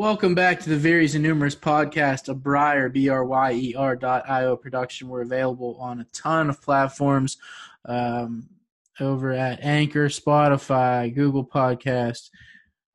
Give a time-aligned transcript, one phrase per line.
[0.00, 3.94] Welcome back to the Various and Numerous podcast, a Bryer, B R Y E R
[3.94, 5.10] dot I O production.
[5.10, 7.36] We're available on a ton of platforms
[7.84, 8.48] um,
[8.98, 12.30] over at Anchor, Spotify, Google Podcast,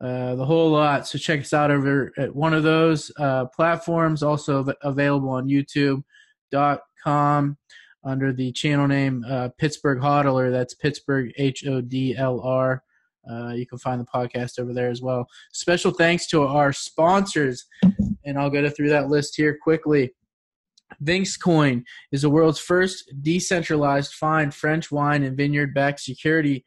[0.01, 1.07] uh, the whole lot.
[1.07, 4.23] So check us out over at one of those uh, platforms.
[4.23, 7.57] Also available on YouTube.com
[8.03, 10.51] under the channel name uh, Pittsburgh Hodlr.
[10.51, 12.81] That's Pittsburgh H O D L R.
[13.29, 15.27] Uh, you can find the podcast over there as well.
[15.53, 17.65] Special thanks to our sponsors,
[18.25, 20.11] and I'll go through that list here quickly.
[21.03, 26.63] Vinx Coin is the world's first decentralized fine French wine and vineyard backed security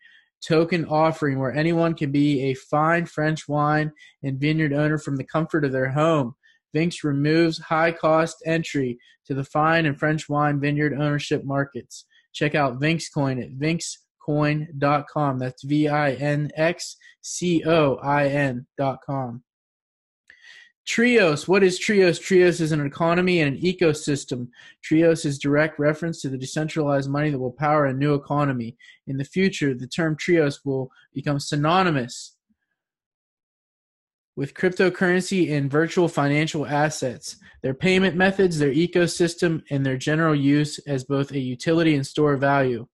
[0.47, 5.25] token offering where anyone can be a fine French wine and vineyard owner from the
[5.25, 6.35] comfort of their home.
[6.75, 12.05] Vinx removes high cost entry to the fine and French wine vineyard ownership markets.
[12.33, 13.97] Check out Vinx Coin at Vinx
[14.29, 15.39] vinxcoin.com.
[15.39, 19.43] That's V I N X C O I N.com.
[20.87, 21.47] Treos.
[21.47, 22.19] What is Treos?
[22.19, 24.49] Treos is an economy and an ecosystem.
[24.83, 28.75] Treos is direct reference to the decentralized money that will power a new economy.
[29.07, 32.37] In the future, the term Treos will become synonymous
[34.35, 40.79] with cryptocurrency and virtual financial assets, their payment methods, their ecosystem, and their general use
[40.87, 42.87] as both a utility and store of value.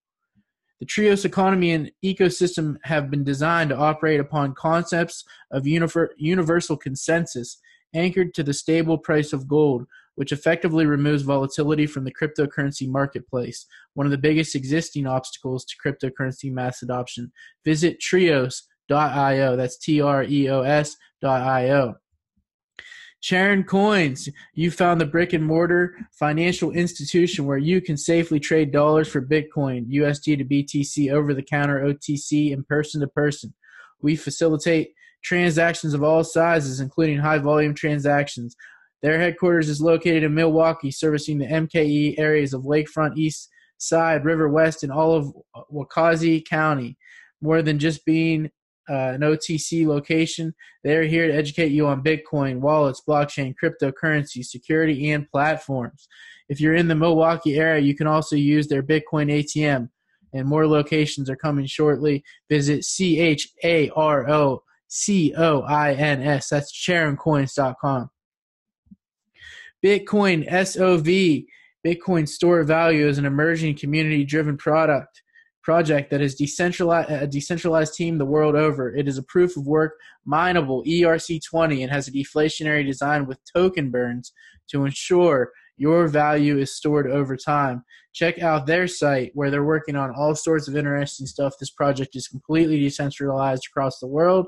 [0.80, 7.58] The Treos economy and ecosystem have been designed to operate upon concepts of universal consensus
[7.94, 9.86] anchored to the stable price of gold,
[10.16, 15.76] which effectively removes volatility from the cryptocurrency marketplace, one of the biggest existing obstacles to
[15.84, 17.32] cryptocurrency mass adoption.
[17.64, 21.94] Visit treos.io, that's T R E O S.io.
[23.24, 28.70] Charon Coins, you found the brick and mortar financial institution where you can safely trade
[28.70, 33.54] dollars for Bitcoin, USD to BTC, over the counter, OTC, and person to person.
[34.02, 38.56] We facilitate transactions of all sizes, including high volume transactions.
[39.00, 44.50] Their headquarters is located in Milwaukee, servicing the MKE areas of Lakefront East Side, River
[44.50, 45.32] West, and all of
[45.72, 46.98] Waukesha County.
[47.40, 48.50] More than just being
[48.88, 50.54] uh, an OTC location.
[50.82, 56.08] They're here to educate you on Bitcoin, wallets, blockchain, cryptocurrency, security, and platforms.
[56.48, 59.88] If you're in the Milwaukee area, you can also use their Bitcoin ATM,
[60.32, 62.22] and more locations are coming shortly.
[62.50, 66.48] Visit C H A R O C O I N S.
[66.48, 68.10] That's CharonCoins.com.
[69.84, 71.44] Bitcoin SOV,
[71.86, 75.22] Bitcoin Store Value, is an emerging community driven product
[75.64, 78.94] project that is uh, decentralized, a decentralized team the world over.
[78.94, 79.94] It is a proof of work
[80.26, 84.32] mineable ERC20 and has a deflationary design with token burns
[84.68, 87.82] to ensure your value is stored over time.
[88.12, 91.54] Check out their site where they're working on all sorts of interesting stuff.
[91.58, 94.46] This project is completely decentralized across the world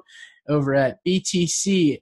[0.49, 2.01] over at btcsov.com.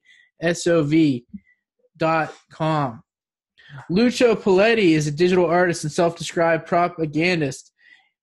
[3.91, 7.73] Lucho Poletti is a digital artist and self described propagandist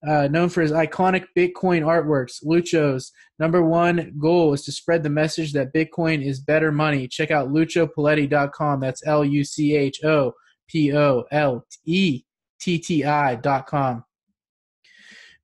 [0.08, 2.40] uh, known for his iconic Bitcoin artworks.
[2.44, 7.08] Lucho's number one goal is to spread the message that Bitcoin is better money.
[7.08, 8.80] Check out luchopoletti.com.
[8.80, 10.34] That's L U C H O
[10.68, 12.24] P O L E
[12.60, 14.04] T T I.com.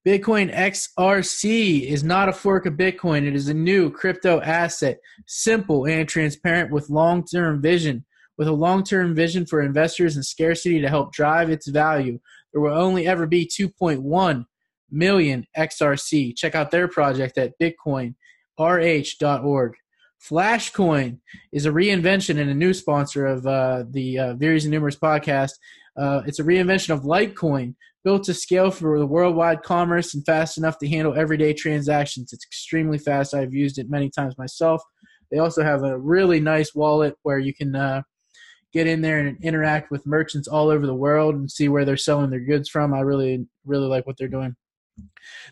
[0.07, 3.28] Bitcoin XRC is not a fork of Bitcoin.
[3.28, 8.06] It is a new crypto asset, simple and transparent with long term vision.
[8.38, 12.19] With a long term vision for investors and scarcity to help drive its value,
[12.52, 14.46] there will only ever be 2.1
[14.90, 16.35] million XRC.
[16.35, 19.74] Check out their project at bitcoinrh.org.
[20.19, 21.19] Flashcoin
[21.52, 25.52] is a reinvention and a new sponsor of uh, the uh, Various and Numerous podcast.
[25.97, 30.57] Uh, it's a reinvention of Litecoin, built to scale for the worldwide commerce and fast
[30.57, 32.34] enough to handle everyday transactions.
[32.34, 33.34] It's extremely fast.
[33.34, 34.81] I've used it many times myself.
[35.31, 38.03] They also have a really nice wallet where you can uh,
[38.77, 41.97] get in there and interact with merchants all over the world and see where they're
[41.97, 42.93] selling their goods from.
[42.93, 44.55] I really, really like what they're doing.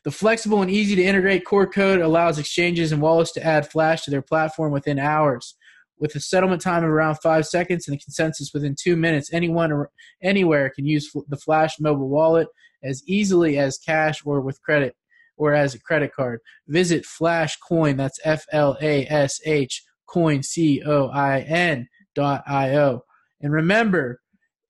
[0.04, 4.04] The flexible and easy to integrate core code allows exchanges and wallets to add Flash
[4.04, 5.56] to their platform within hours.
[5.98, 9.72] With a settlement time of around five seconds and a consensus within two minutes, anyone
[9.72, 12.48] or anywhere can use the Flash mobile wallet
[12.84, 14.96] as easily as cash or with credit
[15.38, 16.40] or as a credit card.
[16.68, 22.44] Visit Flash Coin, that's F L A S H coin C O I N dot
[22.48, 23.05] I O.
[23.46, 24.22] And remember,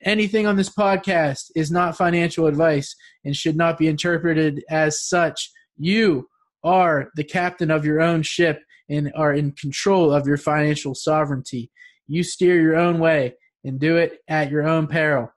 [0.04, 2.94] anything on this podcast is not financial advice
[3.24, 5.50] and should not be interpreted as such.
[5.78, 6.28] You
[6.62, 11.72] are the captain of your own ship and are in control of your financial sovereignty.
[12.06, 15.32] You steer your own way and do it at your own peril.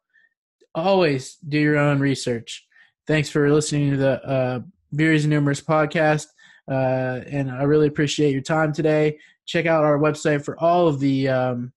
[0.74, 2.66] Always do your own research.
[3.06, 6.26] Thanks for listening to the uh, Various Numerous podcast.
[6.68, 9.20] Uh, and I really appreciate your time today.
[9.46, 11.72] check out our website for all of the um,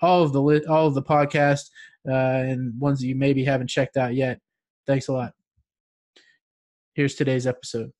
[0.00, 1.70] all of the all of the podcasts
[2.08, 4.40] uh, and ones that you maybe haven't checked out yet.
[4.86, 5.32] Thanks a lot.
[6.94, 7.92] Here's today's episode.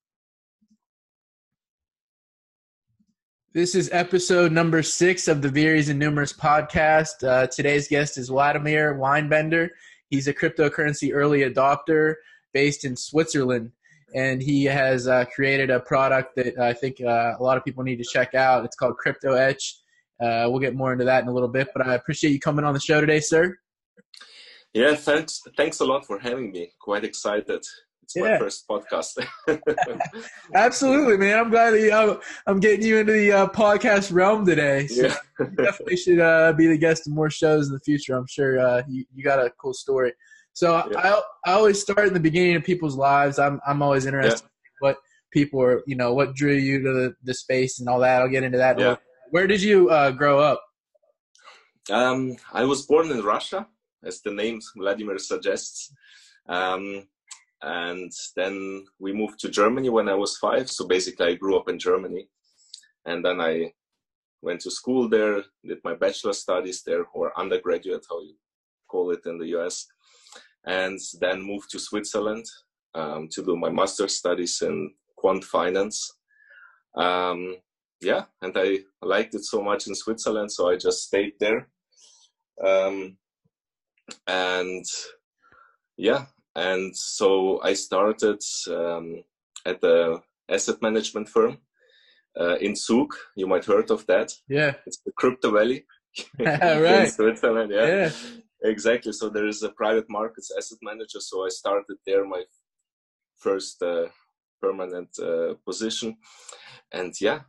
[3.52, 7.26] This is episode number six of the Various and Numerous podcast.
[7.26, 9.70] Uh, today's guest is Vladimir Weinbender.
[10.08, 12.14] He's a cryptocurrency early adopter
[12.52, 13.72] based in Switzerland,
[14.14, 17.82] and he has uh, created a product that I think uh, a lot of people
[17.82, 18.64] need to check out.
[18.64, 19.79] It's called Crypto Etch.
[20.20, 22.64] Uh, we'll get more into that in a little bit, but I appreciate you coming
[22.64, 23.56] on the show today, sir.
[24.74, 25.42] Yeah, thanks.
[25.56, 26.72] Thanks a lot for having me.
[26.78, 27.64] Quite excited
[28.10, 28.32] it's yeah.
[28.32, 29.24] my first podcast.
[30.54, 31.38] Absolutely, man.
[31.38, 34.86] I'm glad that you, I'm, I'm getting you into the uh, podcast realm today.
[34.88, 35.16] So yeah.
[35.56, 38.16] definitely should uh, be the guest of more shows in the future.
[38.16, 40.12] I'm sure uh, you, you got a cool story.
[40.52, 40.98] So yeah.
[40.98, 43.38] I, I always start in the beginning of people's lives.
[43.38, 44.50] I'm, I'm always interested in
[44.80, 44.96] what
[45.32, 48.22] people are, you know, what drew you to the, the space and all that.
[48.22, 48.78] I'll get into that.
[48.78, 48.96] Yeah.
[49.30, 50.60] Where did you uh, grow up?
[51.88, 53.66] Um, I was born in Russia,
[54.04, 55.92] as the name Vladimir suggests.
[56.48, 57.06] Um,
[57.62, 60.68] and then we moved to Germany when I was five.
[60.68, 62.28] So basically, I grew up in Germany,
[63.06, 63.72] and then I
[64.42, 68.34] went to school there, did my bachelor studies there, or undergraduate, how you
[68.88, 69.86] call it in the US,
[70.66, 72.46] and then moved to Switzerland
[72.96, 76.16] um, to do my master's studies in quant finance.
[76.96, 77.58] Um,
[78.00, 81.68] yeah, and I liked it so much in Switzerland, so I just stayed there.
[82.64, 83.16] Um,
[84.26, 84.84] and
[85.96, 89.22] yeah, and so I started um,
[89.66, 91.58] at the asset management firm
[92.38, 93.14] uh, in Zug.
[93.36, 94.32] You might heard of that.
[94.48, 95.84] Yeah, it's the Crypto Valley
[96.38, 97.04] right.
[97.04, 97.70] in Switzerland.
[97.72, 97.86] Yeah.
[97.86, 98.12] yeah,
[98.62, 99.12] exactly.
[99.12, 101.20] So there is a private markets asset manager.
[101.20, 102.44] So I started there my
[103.36, 104.06] first uh,
[104.60, 106.16] permanent uh, position,
[106.92, 107.40] and yeah,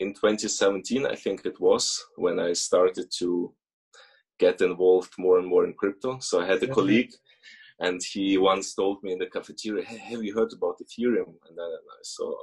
[0.00, 3.52] in 2017 I think it was when I started to
[4.38, 6.18] get involved more and more in crypto.
[6.20, 7.12] So I had a colleague
[7.80, 11.56] and he once told me in the cafeteria, hey, "Have you heard about Ethereum?" And
[11.56, 12.34] then I saw,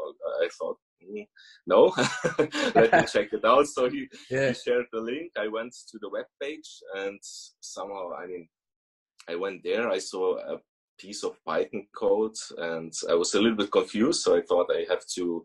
[0.41, 1.27] I thought, mm,
[1.67, 1.93] "No,
[2.75, 4.49] let me check it out." So he, yeah.
[4.49, 5.31] he shared the link.
[5.37, 7.19] I went to the web page, and
[7.59, 8.47] somehow, I mean,
[9.29, 9.89] I went there.
[9.89, 10.59] I saw a
[10.97, 14.21] piece of Python code, and I was a little bit confused.
[14.21, 15.43] So I thought I have to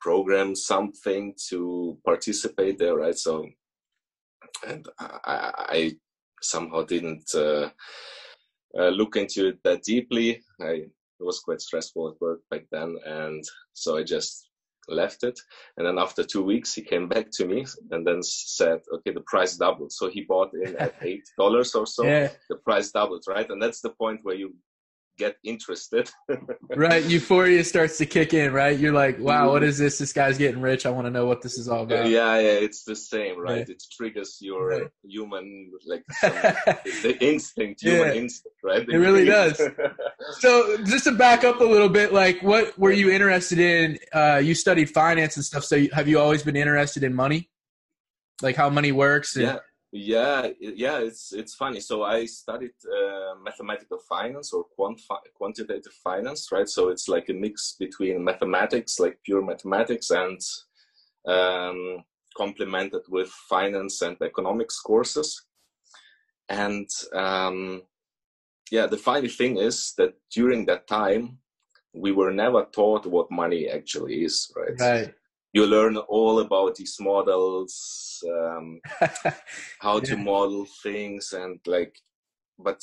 [0.00, 3.16] program something to participate there, right?
[3.16, 3.48] So,
[4.66, 5.92] and I, I
[6.42, 7.34] somehow didn't.
[7.34, 7.70] Uh,
[8.78, 10.42] uh, look into it that deeply.
[10.60, 10.86] I,
[11.20, 14.48] it was quite stressful at work back then, and so I just
[14.88, 15.38] left it.
[15.76, 19.24] And then after two weeks, he came back to me and then said, "Okay, the
[19.26, 22.04] price doubled." So he bought in at eight dollars or so.
[22.04, 22.30] Yeah.
[22.48, 23.48] The price doubled, right?
[23.48, 24.54] And that's the point where you
[25.20, 26.10] get interested.
[26.76, 27.04] right.
[27.04, 28.76] Euphoria starts to kick in, right?
[28.76, 29.98] You're like, wow, what is this?
[29.98, 30.86] This guy's getting rich.
[30.86, 32.06] I want to know what this is all about.
[32.06, 33.58] Yeah, yeah, it's the same, right?
[33.58, 33.68] right.
[33.68, 34.88] It triggers your right.
[35.04, 36.32] human, like, some,
[37.02, 38.14] the instinct, human yeah.
[38.14, 38.88] instinct, right?
[38.88, 39.60] it really does.
[40.40, 43.98] so, just to back up a little bit, like, what were you interested in?
[44.12, 45.64] Uh, you studied finance and stuff.
[45.64, 47.50] So, have you always been interested in money?
[48.40, 49.36] Like, how money works?
[49.36, 49.58] And- yeah
[49.92, 51.80] yeah yeah it's it's funny.
[51.80, 55.00] So i studied uh, mathematical finance or quant
[55.34, 56.68] quantitative finance right?
[56.68, 60.40] So it's like a mix between mathematics like pure mathematics and
[61.26, 62.04] um,
[62.36, 65.42] complemented with finance and economics courses.
[66.48, 67.82] And um,
[68.70, 71.38] yeah the funny thing is that during that time
[71.92, 74.78] we were never taught what money actually is right?
[74.78, 75.14] Right
[75.52, 78.80] you learn all about these models um,
[79.80, 80.04] how yeah.
[80.04, 81.96] to model things and like
[82.58, 82.82] but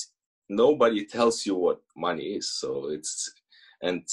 [0.50, 3.32] nobody tells you what money is so it's
[3.82, 4.06] and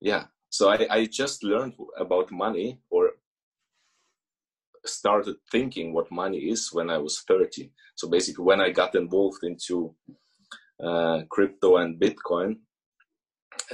[0.00, 3.10] yeah so i, I just learned about money or
[4.84, 9.42] started thinking what money is when i was 30 so basically when i got involved
[9.42, 9.94] into
[10.82, 12.56] uh, crypto and bitcoin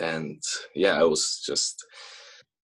[0.00, 0.40] and
[0.74, 1.84] yeah i was just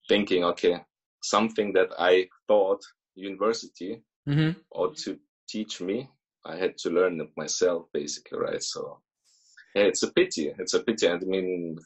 [0.09, 0.81] thinking okay
[1.28, 2.80] something that I thought
[3.14, 4.58] university mm-hmm.
[4.73, 5.18] ought to
[5.49, 6.08] teach me.
[6.44, 8.62] I had to learn it myself, basically, right?
[8.62, 9.00] So,
[9.75, 10.52] yeah, it's a pity.
[10.58, 11.08] It's a pity.
[11.08, 11.78] I mean,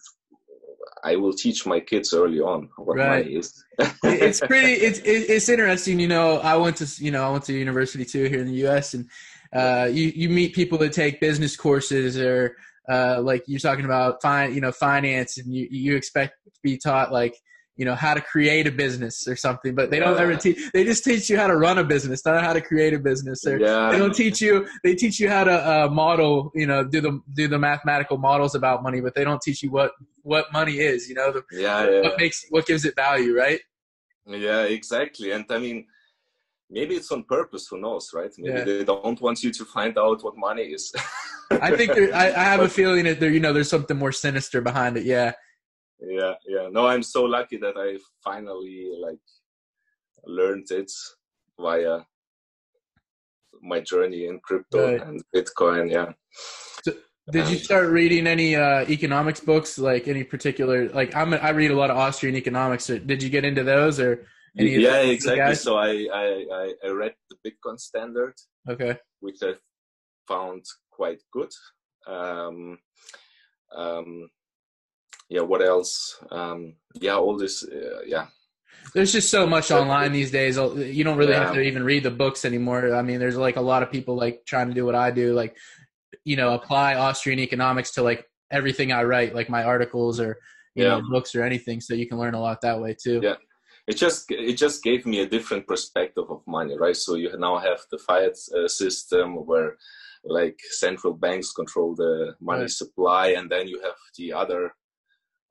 [1.04, 3.24] I will teach my kids early on what right.
[3.24, 3.64] money is.
[4.04, 4.74] it's pretty.
[4.74, 5.98] It's it's interesting.
[5.98, 8.58] You know, I went to you know I went to university too here in the
[8.66, 8.94] U.S.
[8.94, 9.08] and
[9.52, 12.56] uh, you you meet people that take business courses or
[12.88, 16.76] uh, like you're talking about fine you know finance and you you expect to be
[16.76, 17.36] taught like
[17.76, 20.84] you know how to create a business or something but they don't ever teach they
[20.84, 23.58] just teach you how to run a business not how to create a business or
[23.58, 23.90] yeah.
[23.90, 27.20] they don't teach you they teach you how to uh, model you know do the
[27.34, 31.08] do the mathematical models about money but they don't teach you what what money is
[31.08, 33.60] you know the, yeah, yeah what makes what gives it value right
[34.26, 35.86] yeah exactly and i mean
[36.72, 37.68] maybe it's on purpose.
[37.68, 38.32] Who knows, right?
[38.38, 38.64] Maybe Yeah.
[38.64, 40.92] they don't want you to find out what money is.
[41.50, 44.12] I think there, I, I have a feeling that there, you know, there's something more
[44.12, 45.04] sinister behind it.
[45.04, 45.32] Yeah.
[46.06, 49.18] Yeah yeah no i'm so lucky that i finally like
[50.26, 50.90] learned it
[51.60, 52.00] via
[53.62, 55.02] my journey in crypto Right.
[55.06, 56.12] and bitcoin yeah
[57.30, 60.88] Did you start reading any uh, economics books, like any particular?
[60.88, 62.86] Like I'm, I read a lot of Austrian economics.
[62.86, 64.26] So Did you get into those or?
[64.58, 68.34] Any of yeah exactly so I, I i i read the bitcoin standard
[68.68, 68.98] Okay.
[69.20, 69.52] which i
[70.28, 71.48] found quite good
[72.06, 72.78] um
[73.74, 74.28] um
[75.34, 75.92] yeah what else
[76.38, 76.58] um
[77.06, 78.26] yeah all this uh, yeah
[78.94, 80.54] There's just so much online these days.
[80.98, 82.80] You don't really have to even read the books anymore.
[83.00, 85.26] I mean, there's like a lot of people like trying to do what I do,
[85.42, 85.52] like
[86.30, 88.20] you know, apply Austrian economics to like
[88.58, 90.30] everything I write, like my articles or
[90.76, 90.90] you Yeah.
[90.90, 91.78] know books or anything.
[91.86, 93.18] So you can learn a lot that way too.
[93.28, 93.38] Yeah.
[93.90, 94.20] it just
[94.52, 98.00] it just gave me a different perspective of money right so you now have the
[98.08, 99.70] fiat uh, system where
[100.38, 102.12] like central banks control the
[102.50, 102.80] money Right.
[102.82, 104.62] supply and then you have the other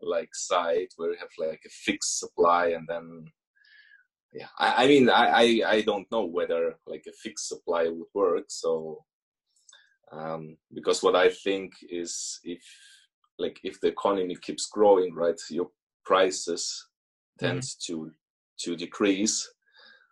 [0.02, 3.26] like side where you have like a fixed supply and then
[4.34, 8.08] yeah i, I mean I, I i don't know whether like a fixed supply would
[8.14, 9.04] work so
[10.12, 12.64] um because what i think is if
[13.40, 15.70] like if the economy keeps growing right your
[16.06, 16.88] prices
[17.40, 18.12] tend to
[18.60, 19.50] to decrease.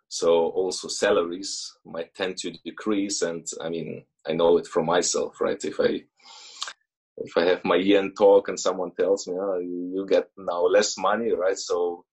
[0.08, 5.40] So also salaries might tend to decrease and i mean i know it from myself
[5.40, 6.02] right if i
[7.20, 10.96] if i have my end talk and someone tells me oh, you, get now less
[10.98, 12.04] money right so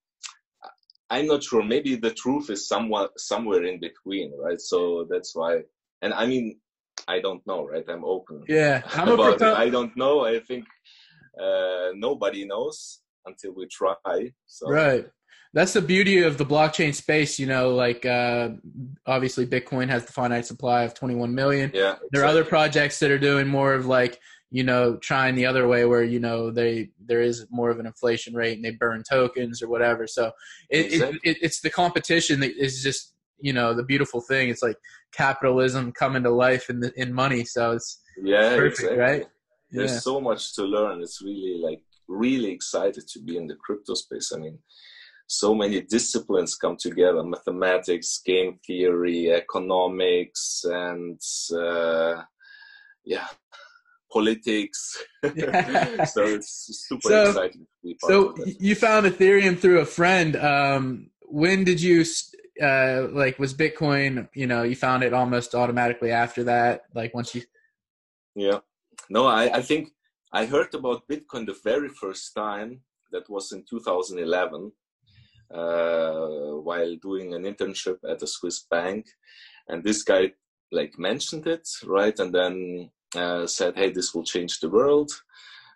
[1.10, 5.60] i'm not sure maybe the truth is somewhat somewhere in between right so that's why
[6.02, 6.58] and i mean
[7.08, 9.42] i don't know right i'm open Yeah, I'm about it.
[9.42, 10.64] i don't know i think
[11.40, 13.94] uh nobody knows until we try
[14.46, 15.06] so Right.
[15.54, 17.38] That's the beauty of the blockchain space.
[17.38, 18.50] You know, like uh,
[19.06, 21.70] obviously Bitcoin has the finite supply of 21 million.
[21.74, 24.20] yeah There are other projects that are doing more of like,
[24.50, 27.86] you know, trying the other way where, you know, they there is more of an
[27.86, 30.06] inflation rate and they burn tokens or whatever.
[30.06, 30.32] So
[30.70, 31.18] it, Exactly.
[31.24, 34.48] it, it it's the competition that is just, you know, the beautiful thing.
[34.48, 34.76] It's like
[35.12, 37.44] capitalism coming to life in the, in money.
[37.44, 38.98] So it's yeah perfect, exactly.
[38.98, 39.26] right?
[39.70, 39.98] there's yeah.
[39.98, 44.32] so much to learn it's really like really excited to be in the crypto space
[44.34, 44.58] i mean
[45.26, 51.20] so many disciplines come together mathematics game theory economics and
[51.54, 52.22] uh,
[53.04, 53.26] yeah
[54.18, 54.80] politics
[55.34, 56.04] Yeah.
[56.14, 56.50] so it's
[56.88, 60.30] super So- exciting to be part So you found Ethereum through a friend.
[60.36, 61.10] Um,
[61.42, 62.04] when did you
[62.70, 64.28] uh, like was Bitcoin?
[64.40, 66.74] You know, you found it almost automatically after that.
[67.00, 67.42] Like once you,
[68.34, 68.60] Yeah.
[69.16, 69.82] No, I, I think
[70.40, 72.70] I heard about Bitcoin the very first time.
[73.10, 74.70] That was in 2011
[75.50, 79.06] uh, while doing an internship at a Swiss bank.
[79.68, 80.32] And this guy
[80.78, 82.18] like mentioned it, right?
[82.22, 85.10] And then uh, said, hey, this will change the world.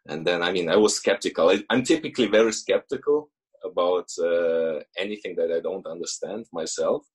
[0.07, 1.51] And then, I mean, I was skeptical.
[1.51, 3.31] I, I'm typically very skeptical
[3.65, 7.07] about uh, anything that I don't understand myself.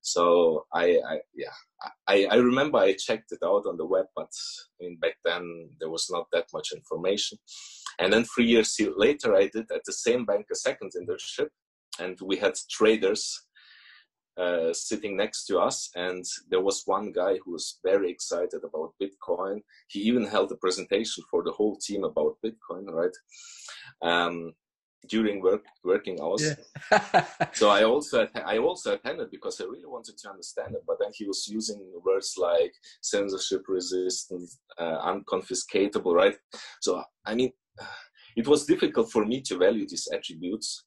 [0.00, 1.52] So I, I yeah,
[2.06, 4.30] I, I remember I checked it out on the web, but
[4.80, 7.38] I mean, back then there was not that much information.
[7.98, 11.48] And then three years later, I did at the same bank a second internship,
[11.98, 13.47] and we had traders
[14.38, 15.90] uh, sitting next to us.
[15.94, 19.62] And there was one guy who was very excited about Bitcoin.
[19.88, 23.16] He even held a presentation for the whole team about Bitcoin, right?
[24.02, 24.52] Um,
[25.08, 26.42] during work working hours
[26.90, 30.82] yeah, so I also I also attended because I really wanted to understand it.
[30.86, 36.36] But then he was using words like censorship resistant, uh, unconfiscatable, right?
[36.80, 37.52] So I mean,
[38.36, 40.84] it was difficult for me to value these attributes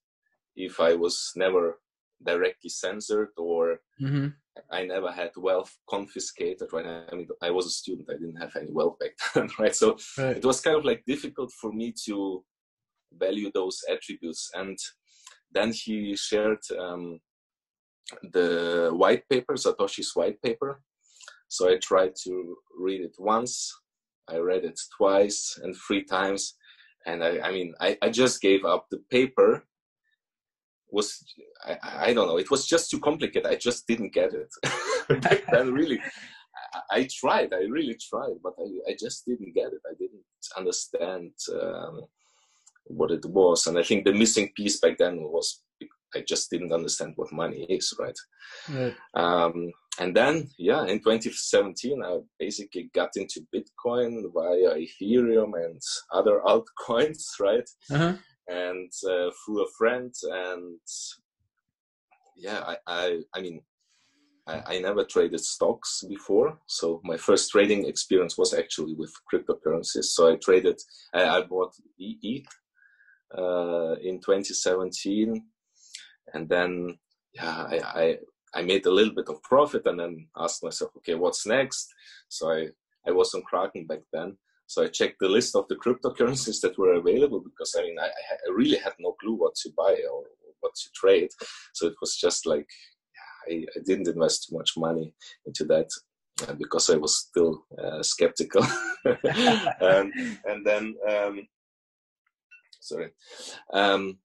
[0.55, 1.79] if I was never
[2.25, 4.28] directly censored or hmm
[4.70, 6.68] I never had wealth confiscated.
[6.74, 6.86] Right?
[6.86, 9.74] I mean, I was a student; I didn't have any wealth back then, right?
[9.74, 10.36] So right.
[10.36, 12.44] it was kind of like difficult for me to
[13.18, 14.78] value those attributes and
[15.51, 17.20] then he shared um,
[18.32, 20.82] the white paper satoshi's white paper
[21.48, 23.74] so i tried to read it once
[24.30, 26.56] i read it twice and three times
[27.06, 29.66] and i, I mean I, I just gave up the paper
[30.91, 31.24] was
[31.65, 33.48] I, I don't know it was just too complicated.
[33.51, 34.51] I just didn't get it.
[35.21, 36.00] Back then really
[36.74, 39.81] I, I tried i really tried but I, I just didn't get it.
[39.89, 40.24] I didn't
[40.57, 41.31] understand
[41.62, 42.01] um,
[42.86, 43.67] what it was.
[43.67, 45.63] And i think the missing piece back then was
[46.15, 48.19] i just didn't understand what money is right?
[48.69, 48.95] Right.
[49.15, 55.81] um, and then yeah in 2017 i basically got into bitcoin via ethereum and
[56.12, 57.69] other altcoins right?
[57.89, 58.13] Uh-huh.
[58.48, 60.79] And uh, through a friend and
[62.36, 63.62] yeah I, I i mean
[64.48, 70.05] I, I, never traded stocks before, so my first trading experience was actually with cryptocurrencies.
[70.05, 70.79] So I traded,
[71.13, 72.48] I, I bought ETH
[73.38, 75.43] uh, in 2017,
[76.33, 76.98] and then
[77.33, 78.17] yeah, I, I
[78.53, 81.88] I made a little bit of profit, and then asked myself, okay, what's next?
[82.27, 82.67] So I
[83.07, 84.38] I was on Kraken back then.
[84.72, 88.06] So I checked the list of the cryptocurrencies that were available because I mean I,
[88.06, 90.24] I really had no clue what to buy or
[90.62, 91.30] what to trade.
[91.74, 92.70] So it was just like
[93.50, 95.13] I, I didn't invest too much money
[95.46, 95.90] into that
[96.48, 98.66] uh, because I was still uh, skeptical.
[99.06, 100.13] and,
[100.46, 101.48] and then, um,
[102.80, 103.10] sorry,
[103.74, 104.20] um,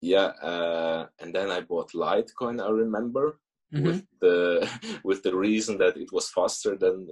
[0.00, 2.64] yeah, uh, and then I bought Litecoin.
[2.64, 3.40] I remember
[3.74, 3.86] mm-hmm.
[3.86, 4.68] with the
[5.04, 7.08] with the reason that it was faster than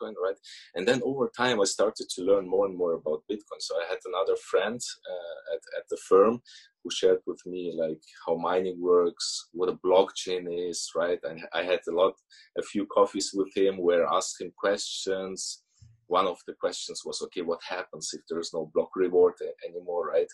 [0.00, 0.36] Bitcoin, right?
[0.74, 3.60] And then over time, I started to learn more and more about Bitcoin.
[3.60, 4.80] So I had another friend
[5.10, 6.40] uh, at at the firm
[6.82, 11.18] who shared with me like how mining works, what a blockchain is, right?
[11.24, 12.14] And I had a lot,
[12.58, 15.62] a few coffees with him where I asked him questions.
[16.06, 19.34] One of the questions was, okay, what happens if there is no block reward
[19.68, 20.26] anymore, right?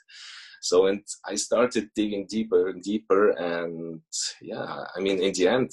[0.62, 4.00] So, and I started digging deeper and deeper, and
[4.40, 5.70] yeah, I mean, in the end,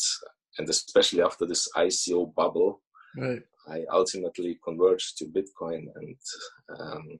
[0.57, 2.81] and especially after this ICO bubble,
[3.17, 3.41] right.
[3.67, 6.15] I ultimately converged to Bitcoin, and
[6.79, 7.19] um,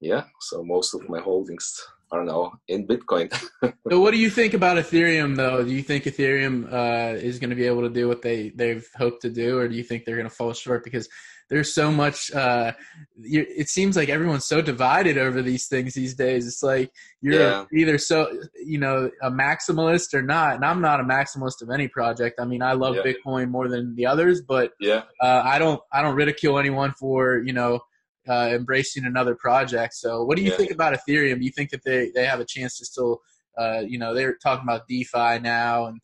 [0.00, 1.80] yeah, so most of my holdings
[2.12, 3.32] I don't know, in Bitcoin.
[3.90, 5.64] so, what do you think about Ethereum, though?
[5.64, 8.86] Do you think Ethereum uh, is going to be able to do what they they've
[8.96, 11.08] hoped to do, or do you think they're going to fall short because
[11.50, 12.32] there's so much?
[12.32, 12.72] Uh,
[13.18, 16.46] it seems like everyone's so divided over these things these days.
[16.46, 17.64] It's like you're yeah.
[17.72, 18.30] either so
[18.64, 22.38] you know a maximalist or not, and I'm not a maximalist of any project.
[22.40, 23.02] I mean, I love yeah.
[23.02, 27.38] Bitcoin more than the others, but yeah, uh, I don't I don't ridicule anyone for
[27.38, 27.80] you know
[28.28, 29.94] uh, embracing another project.
[29.94, 30.56] So, what do you yeah.
[30.56, 31.38] think about Ethereum?
[31.38, 33.20] Do you think that they, they have a chance to still,
[33.58, 36.00] uh, you know, they're talking about DeFi now, and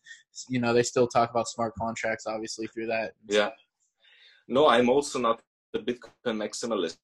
[0.49, 3.13] you know, they still talk about smart contracts, obviously through that.
[3.27, 3.49] Yeah.
[4.47, 5.41] No, I'm also not
[5.73, 6.97] a Bitcoin maximalist.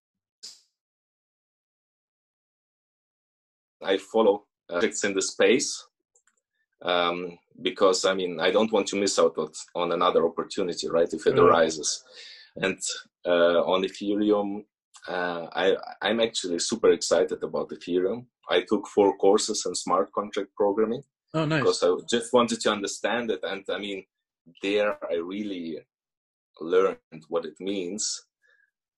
[3.81, 5.85] I follow projects in the space
[6.81, 9.35] um, because I mean I don't want to miss out
[9.75, 11.11] on another opportunity, right?
[11.11, 12.03] If it arises,
[12.57, 12.79] and
[13.25, 14.65] uh, on Ethereum,
[15.07, 18.25] uh, I, I'm actually super excited about Ethereum.
[18.49, 21.03] I took four courses in smart contract programming.
[21.33, 21.59] Oh, nice.
[21.59, 23.39] Because I just wanted to understand it.
[23.43, 24.03] And I mean,
[24.61, 25.79] there I really
[26.59, 28.25] learned what it means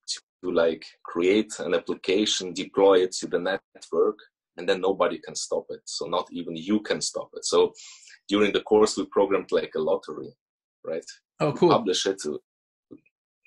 [0.08, 4.18] to like create an application, deploy it to the network,
[4.58, 5.82] and then nobody can stop it.
[5.86, 7.46] So not even you can stop it.
[7.46, 7.74] So
[8.28, 10.34] during the course, we programmed like a lottery,
[10.86, 11.06] right?
[11.40, 11.70] Oh, cool.
[11.70, 12.40] Publish it to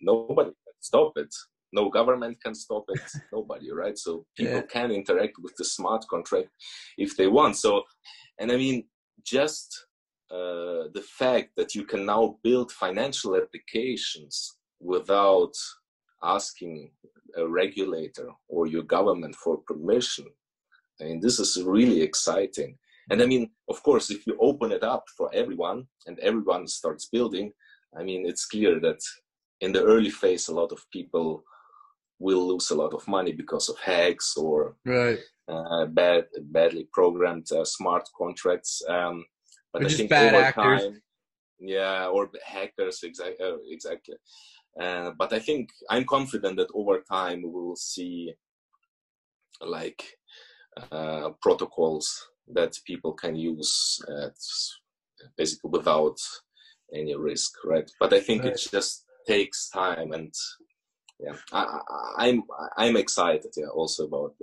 [0.01, 1.35] nobody can stop it
[1.79, 3.99] no government can stop it nobody right?
[3.99, 4.73] So people yeah.
[4.77, 6.51] can interact with the smart contract
[6.97, 7.57] if they want.
[7.57, 7.73] So
[8.39, 8.85] and i mean
[9.25, 9.87] just
[10.31, 15.53] uh, the fact that you can now build financial applications without
[16.23, 16.91] asking
[17.37, 20.27] a regulator or your government for permission
[21.01, 22.77] i mean this is really exciting.
[23.11, 27.09] And i mean of course if you open it up for everyone and everyone starts
[27.17, 27.53] building
[27.99, 29.01] i mean it's clear that
[29.61, 31.45] in the early phase a lot of people
[32.25, 35.19] will lose a lot of money because of hacks or right.
[35.53, 36.25] uh, bad,
[36.57, 38.83] badly programmed uh, smart contracts.
[38.89, 39.25] Um,
[39.73, 40.83] but or I think over actors.
[40.83, 41.03] time,
[41.61, 44.17] yeah, or hackers, exactly, uh, exactly.
[44.81, 48.33] Uh, but I think I'm confident that over time we will see
[49.61, 50.03] like
[50.91, 52.07] uh, protocols
[52.57, 54.01] that people can use
[55.37, 56.19] basically without
[56.95, 57.89] any risk, right?
[58.01, 58.53] But I think right.
[58.53, 60.33] it just takes time and
[61.21, 61.81] yeah, I,
[62.19, 62.43] I'm
[62.77, 63.53] I'm excited.
[63.57, 64.35] Yeah, also about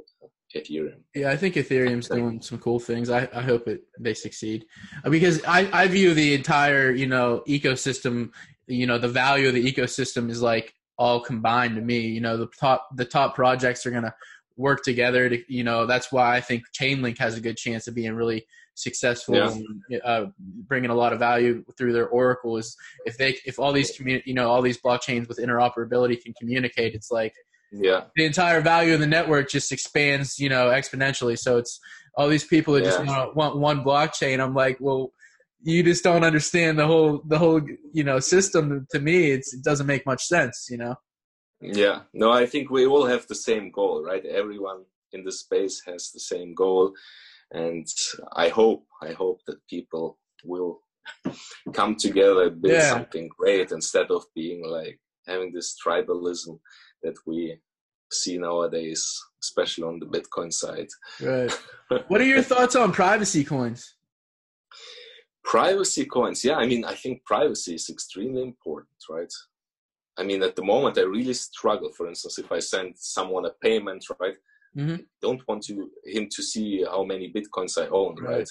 [0.55, 1.01] Ethereum.
[1.13, 3.09] Yeah, I think Ethereum's doing some cool things.
[3.09, 4.65] I, I hope it they succeed
[5.03, 8.31] uh, because I, I view the entire you know ecosystem.
[8.67, 11.99] You know, the value of the ecosystem is like all combined to me.
[11.99, 14.13] You know, the top the top projects are gonna
[14.57, 17.95] work together to you know that's why I think Chainlink has a good chance of
[17.95, 18.45] being really
[18.81, 19.51] successful yeah.
[19.51, 20.25] and uh,
[20.67, 24.29] bringing a lot of value through their Oracle is if they if all these community
[24.29, 27.33] you know all these blockchains with interoperability can communicate, it's like
[27.71, 31.37] yeah the entire value of the network just expands you know exponentially.
[31.37, 31.79] So it's
[32.15, 32.89] all these people that yeah.
[32.89, 34.43] just want, want one blockchain.
[34.43, 35.13] I'm like, well,
[35.63, 37.61] you just don't understand the whole the whole
[37.93, 38.87] you know system.
[38.91, 40.67] To me, it doesn't make much sense.
[40.69, 40.95] You know.
[41.61, 42.01] Yeah.
[42.13, 44.25] No, I think we all have the same goal, right?
[44.25, 46.93] Everyone in the space has the same goal
[47.51, 47.87] and
[48.33, 50.81] I hope I hope that people will
[51.73, 52.89] come together build yeah.
[52.89, 56.59] something great instead of being like having this tribalism
[57.03, 57.57] that we
[58.11, 60.87] see nowadays, especially on the Bitcoin side.
[61.21, 61.51] Right.
[62.07, 63.95] what are your thoughts on privacy coins?
[65.43, 69.33] privacy coins yeah i mean i think privacy is extremely important right
[70.17, 73.53] i mean at the moment i really struggle for instance if i send someone a
[73.61, 74.35] payment right
[74.77, 74.97] mm-hmm.
[75.21, 75.73] don't want to
[76.05, 78.49] him to see how many bitcoins i own right, Right.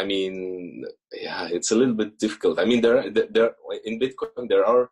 [0.00, 0.84] i mean
[1.26, 3.52] yeah it's a little bit difficult i mean there there- there
[3.88, 4.84] in bitcoin there are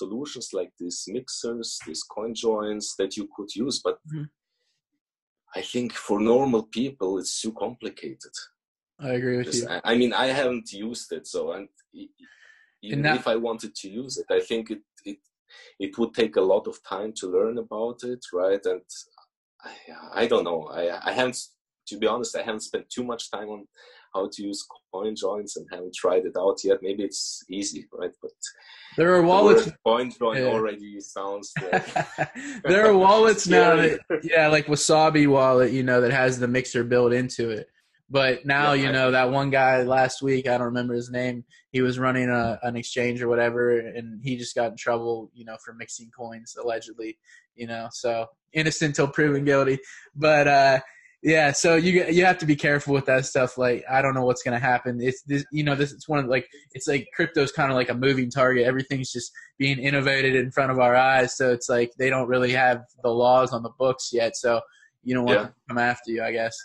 [0.00, 4.26] solutions like these mixers these coin joins that you could use but Mhm.
[5.58, 8.34] i think for normal people it's too complicated
[8.98, 9.68] I agree with just, you.
[9.68, 11.68] I, I mean, I haven't used it, so and
[12.82, 15.18] even now- if I wanted to use it, I think it it
[15.78, 18.64] it would take a lot of time to learn about it, right?
[18.72, 18.80] And
[19.64, 20.64] I, I don't know.
[20.72, 21.38] I I haven't,
[21.88, 23.66] to be honest, I haven't spent too much time on
[24.14, 26.78] how to use coin joins and haven't tried it out yet.
[26.82, 28.12] Maybe it's easy, right?
[28.22, 28.32] But
[28.96, 29.70] There are wallets.
[29.84, 30.44] coin join Yeah.
[30.44, 31.86] already sounds like
[32.64, 36.84] there are wallets now that yeah, like Wasabi wallet, you know, that has the mixer
[36.84, 37.68] built into it.
[38.08, 41.44] But now, Yeah, you know, that one guy last week, I don't remember his name.
[41.72, 45.44] He was running a, an exchange or whatever, and he just got in trouble, you
[45.44, 47.18] know, for mixing coins allegedly.
[47.56, 49.78] You know, so innocent till proven guilty.
[50.14, 50.80] But uh,
[51.22, 53.58] yeah, so you you have to be careful with that stuff.
[53.58, 55.00] Like, I don't know what's gonna happen.
[55.00, 57.88] It's this, you know, this it's one of like it's like crypto's kind of like
[57.88, 58.66] a moving target.
[58.66, 61.36] Everything's just being innovated in front of our eyes.
[61.36, 64.36] So it's like they don't really have the laws on the books yet.
[64.36, 64.60] So
[65.02, 65.46] you don't want Yeah.
[65.46, 66.56] to come after you, I guess.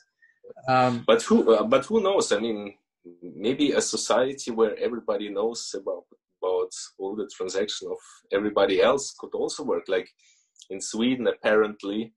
[0.68, 2.32] Um, but who uh, but who knows?
[2.32, 2.76] I mean
[3.22, 6.06] maybe a society where everybody knows about
[6.42, 7.98] about all the transaction of
[8.32, 9.86] everybody else could also work.
[9.88, 10.10] Like
[10.70, 12.14] in sweden apparently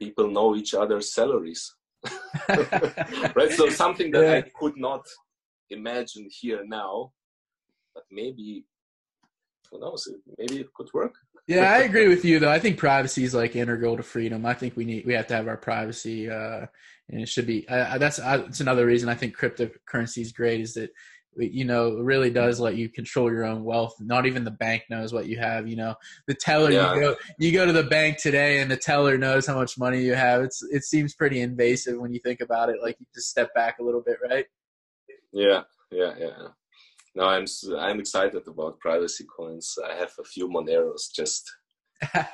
[0.00, 1.74] people know each other's salaries.
[3.34, 3.52] Right?
[3.52, 4.36] So something that Yeah.
[4.38, 5.04] i could not
[5.70, 7.12] imagine here now
[7.94, 8.64] but maybe
[9.70, 10.08] who knows?
[10.38, 11.14] Maybe it could work
[11.48, 12.50] yeah, I agree with you though.
[12.50, 14.44] I think privacy is like integral to freedom.
[14.44, 16.66] I think we need we have to have our privacy, uh,
[17.08, 17.66] and it should be.
[17.68, 20.60] Uh, that's uh, that's another reason I think cryptocurrency is great.
[20.60, 20.90] Is that
[21.36, 23.94] you know it really does let you control your own wealth.
[23.98, 25.66] Not even the bank knows what you have.
[25.66, 25.94] You know,
[26.26, 26.94] the teller Yeah.
[26.94, 30.02] you go you go to the bank today and the teller knows how much money
[30.02, 30.42] you have.
[30.42, 32.76] It's it seems pretty invasive when you think about it.
[32.82, 34.44] Like you just step back a little bit, right?
[35.32, 36.48] Yeah, yeah, yeah.
[37.14, 37.46] No, I'm
[37.78, 39.76] I'm excited about privacy coins.
[39.84, 41.50] I have a few Moneros just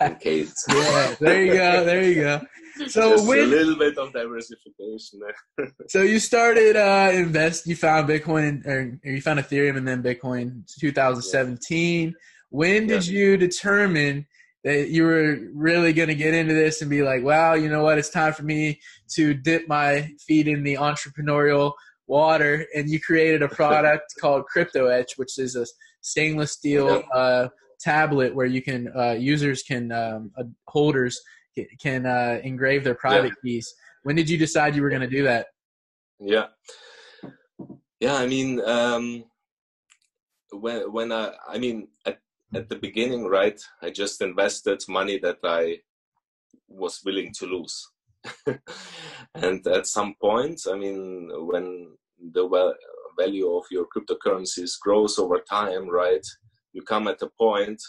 [0.00, 0.64] in case.
[0.68, 2.40] yeah, there you go, there you go.
[2.88, 5.72] So just a little bit of diversification there.
[5.88, 10.64] so you started uh invest, you found Bitcoin or, you found Ethereum and then Bitcoin
[10.80, 12.14] 2017.
[12.50, 14.26] When did you determine
[14.64, 17.82] that you were really going to get into this and be like, wow, you know
[17.82, 21.74] what, it's time for me to dip my feet in the entrepreneurial
[22.06, 25.66] water and you created a product called crypto etch which is a
[26.00, 27.48] stainless steel uh,
[27.80, 31.20] tablet where you can uh, users can um, uh, holders
[31.80, 35.22] can uh, engrave their private keys when did you decide you were going to do
[35.22, 35.46] that
[36.20, 36.46] Yeah,
[38.00, 38.14] yeah.
[38.14, 39.24] I mean, um,
[40.52, 42.18] when when I I mean at
[42.54, 43.60] at the beginning, right?
[43.82, 45.80] I just invested money that I
[46.68, 47.90] was willing to lose.
[49.34, 51.96] and at some point, I mean, when
[52.32, 52.74] the well,
[53.18, 56.26] value of your cryptocurrencies grows over time, right?
[56.72, 57.80] You come at a point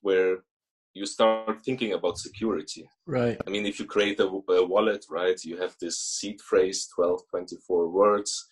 [0.00, 0.38] where
[0.94, 2.88] you start thinking about security.
[3.06, 6.88] right I mean, if you create a, a wallet, right, you have this seed phrase,
[6.94, 8.46] 12, 24 words,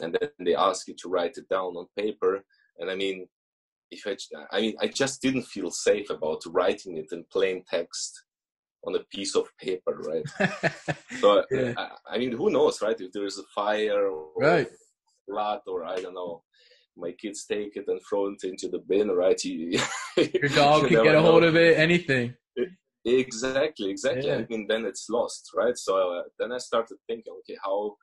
[0.00, 2.44] and then they ask you to write it down on paper.
[2.78, 3.28] And I mean,
[3.90, 4.16] if I,
[4.50, 8.25] I mean, I just didn't feel safe about writing it in plain text
[8.86, 10.26] on a piece of paper, right?
[11.20, 11.72] So, Yeah.
[11.76, 13.00] I, I mean, who knows, right?
[13.00, 14.68] If there is a fire or Right.
[15.26, 16.42] flood or I don't know,
[16.96, 19.42] my kids take it and throw it into the bin, right?
[19.44, 19.78] You,
[20.16, 21.48] your dog you can get a hold know.
[21.48, 22.34] of it anything
[23.06, 24.26] Exactly, exactly.
[24.26, 24.38] Yeah.
[24.38, 25.78] I mean, then it's lost, right?
[25.78, 27.96] So uh, then I started thinking, okay, how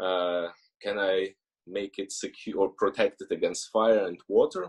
[0.00, 0.48] uh,
[0.80, 1.34] can I
[1.66, 4.68] make it secure or protect it against fire and water?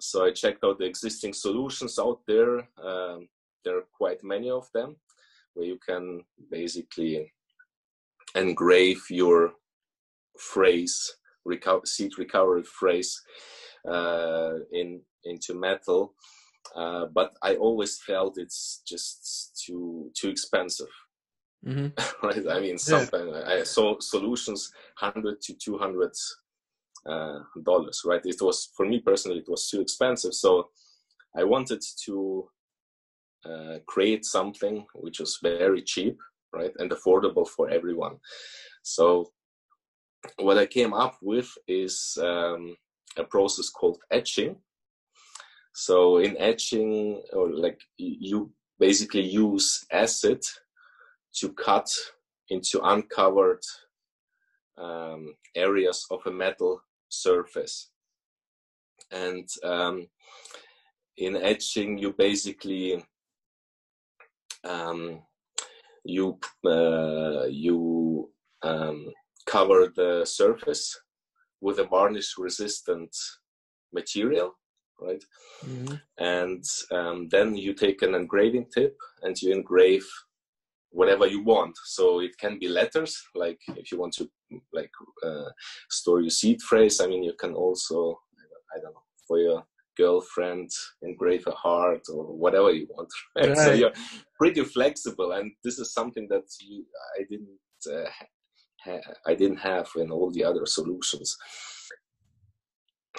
[0.00, 2.68] So I checked out the existing solutions out there.
[2.84, 3.28] Um,
[3.66, 4.96] there are quite many of them
[5.54, 7.30] where you can basically
[8.34, 9.52] engrave your
[10.38, 13.20] phrase, reco- seed recovery phrase,
[13.90, 16.14] uh, in into metal.
[16.74, 20.92] Uh, but I always felt it's just too too expensive,
[21.64, 21.88] hmm
[22.22, 22.46] right?
[22.48, 26.12] I mean, something I saw solutions hundred to two hundred
[27.06, 28.24] uh, dollars, right?
[28.24, 30.70] It was for me personally, it was too expensive, so
[31.36, 32.48] I wanted to
[33.46, 36.18] uh, create something which is very cheap,
[36.52, 38.16] right, and affordable for everyone.
[38.82, 39.30] So
[40.38, 42.76] what I came up with is um,
[43.16, 44.56] a process called etching.
[45.74, 50.42] So in etching, or like you basically use acid
[51.36, 51.88] to cut
[52.48, 53.62] into uncovered
[54.78, 57.90] um, areas of a metal surface.
[59.10, 60.08] And um,
[61.18, 63.04] in etching, you basically
[64.68, 65.20] um,
[66.04, 68.30] you uh, you
[68.62, 69.12] um,
[69.46, 70.98] cover the surface
[71.60, 73.14] with a varnish resistant
[73.92, 74.52] material
[75.00, 75.24] right
[75.64, 75.94] mm-hmm.
[76.18, 80.06] and um, then you take an engraving tip and you engrave
[80.90, 84.28] whatever you want so it can be letters like if you want to
[84.72, 84.90] like
[85.24, 85.50] uh,
[85.90, 88.18] store your seed phrase i mean you can also
[88.74, 89.64] i don't know for your
[89.96, 90.70] girlfriend
[91.02, 93.48] engrave a heart or whatever you want right?
[93.48, 93.58] right.
[93.58, 93.92] so you're
[94.38, 96.84] pretty flexible and this is something that you
[97.18, 97.58] i didn't
[97.92, 98.10] uh,
[98.84, 101.36] ha- i didn't have in all the other solutions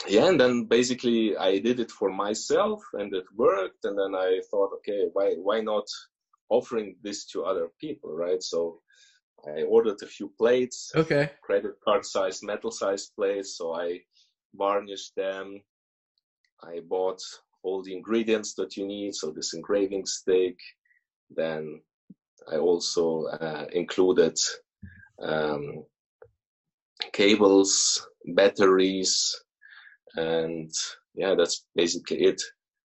[0.08, 4.40] yeah and then basically i did it for myself and it worked and then i
[4.52, 5.86] thought okay why why not
[6.50, 8.80] offering this to other people right so
[9.48, 14.00] i ordered a few plates okay credit card size metal size plates so i
[14.56, 15.62] varnished them
[16.64, 17.22] i bought
[17.64, 20.58] all the ingredients that you need so this engraving stick
[21.36, 21.82] then
[22.52, 24.38] i also uh, included
[25.22, 25.84] um,
[27.14, 29.36] cables batteries
[30.18, 30.72] and
[31.18, 32.42] yeah, that's basically it.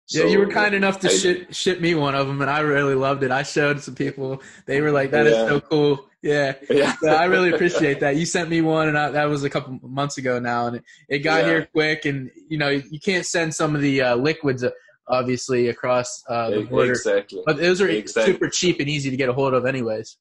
[0.07, 2.49] So, yeah, you were kind enough to I, ship, ship me one of them, and
[2.49, 3.31] I really loved it.
[3.31, 5.31] I showed some people; they were like, "That yeah.
[5.33, 6.95] is so cool." Yeah, yeah.
[7.01, 8.15] so I really appreciate that.
[8.15, 10.83] You sent me one, and I, that was a couple months ago now, and it,
[11.09, 11.47] it got yeah.
[11.47, 12.05] here quick.
[12.05, 14.69] And you know, you can't send some of the uh, liquids, uh,
[15.09, 16.91] obviously, across uh, the border.
[16.91, 17.43] Exactly.
[17.45, 18.33] But those are exactly.
[18.33, 20.15] super cheap and easy to get a hold of, anyways.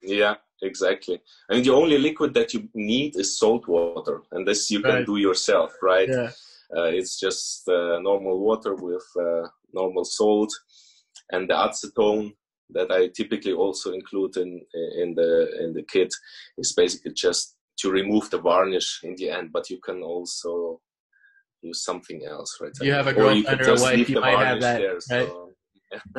[0.00, 1.20] Yeah, exactly.
[1.50, 4.94] I mean, the only liquid that you need is salt water, and this you right.
[4.94, 6.08] can do yourself, right?
[6.08, 6.30] Yeah.
[6.74, 10.52] Uh, it's just uh, normal water with uh, normal salt,
[11.32, 12.32] and the acetone
[12.70, 14.60] that I typically also include in
[15.02, 16.12] in the in the kit
[16.58, 19.50] is basically just to remove the varnish in the end.
[19.52, 20.80] But you can also
[21.62, 22.72] use something else, right?
[22.80, 25.28] You have a girlfriend or, or a wife, you might have that, there, right?
[25.28, 25.52] So,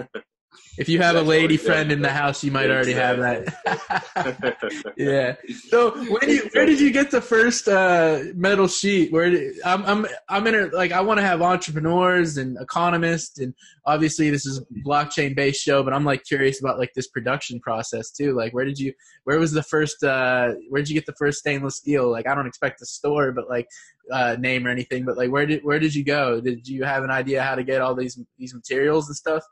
[0.77, 4.93] If you have a lady friend in the house, you might already have that.
[4.97, 5.35] yeah.
[5.69, 9.11] So when you, where did you get the first uh, metal sheet?
[9.11, 13.39] Where did, I'm I'm I'm in a like I want to have entrepreneurs and economists
[13.39, 17.59] and obviously this is blockchain based show, but I'm like curious about like this production
[17.59, 18.33] process too.
[18.33, 18.93] Like where did you
[19.23, 22.11] where was the first uh, where did you get the first stainless steel?
[22.11, 23.67] Like I don't expect a store, but like
[24.11, 26.39] uh, name or anything, but like where did where did you go?
[26.39, 29.43] Did you have an idea how to get all these these materials and stuff?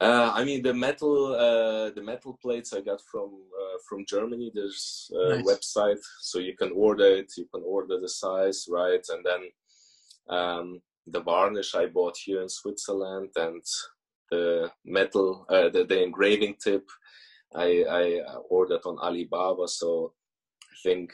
[0.00, 4.50] Uh, I mean the metal uh, the metal plates I got from uh, from Germany.
[4.54, 5.44] There's a nice.
[5.44, 7.32] website, so you can order it.
[7.36, 9.04] You can order the size, right?
[9.10, 9.42] And then
[10.38, 13.62] um, the varnish I bought here in Switzerland, and
[14.30, 16.88] the metal uh, the, the engraving tip
[17.54, 19.66] I, I ordered on Alibaba.
[19.68, 20.14] So
[20.62, 21.12] I think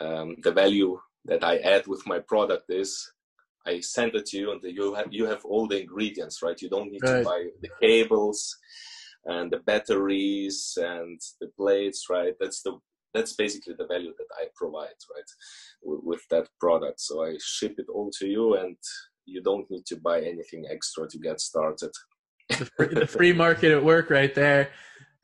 [0.00, 3.12] um, the value that I add with my product is
[3.66, 6.60] I send it to you, and you have you have all the ingredients, right?
[6.60, 7.18] You don't need right.
[7.18, 8.56] to buy the cables
[9.24, 12.34] and the batteries and the plates, right?
[12.40, 12.78] That's the
[13.14, 15.30] that's basically the value that I provide, right,
[15.82, 17.00] with, with that product.
[17.00, 18.76] So I ship it all to you, and
[19.24, 21.90] you don't need to buy anything extra to get started.
[22.50, 24.70] the, free, the free market at work, right there.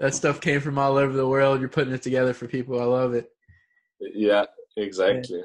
[0.01, 1.61] That stuff came from all over the world.
[1.61, 2.81] You're putting it together for people.
[2.81, 3.31] I love it.
[4.01, 5.39] Yeah, exactly.
[5.39, 5.45] Yeah.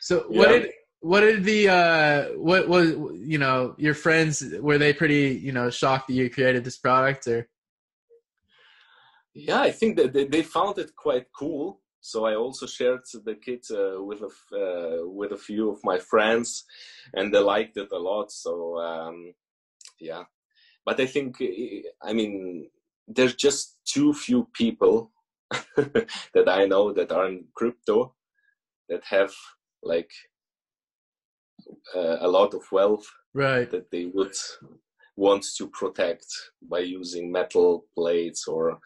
[0.00, 0.58] So what yeah.
[0.58, 0.70] did
[1.02, 5.68] what did the uh what was you know your friends were they pretty you know
[5.68, 7.48] shocked that you created this product or?
[9.34, 11.80] Yeah i think that they, they found it quite cool.
[12.00, 15.98] So i also shared the kit uh, with a uh, with a few of my
[15.98, 16.64] friends
[17.14, 18.30] and they liked it a lot.
[18.30, 19.34] So um
[20.00, 20.24] yeah.
[20.86, 21.30] But i think
[22.08, 22.68] i mean
[23.08, 25.10] there's just too few people
[26.34, 28.14] that i know that are in crypto
[28.88, 29.32] that have
[29.82, 30.12] like
[31.94, 33.70] uh, a lot of wealth right.
[33.70, 34.34] that they would
[35.16, 36.26] want to protect
[36.70, 38.78] by using metal plates or